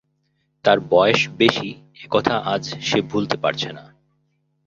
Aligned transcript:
তার 0.65 0.77
বয়স 0.91 1.21
বেশি 1.37 1.69
এ 1.95 2.05
কথা 2.11 2.35
আজ 2.45 2.63
সে 2.81 2.99
ভুলতে 3.01 3.35
পারছে 3.37 3.69
না। 3.73 3.83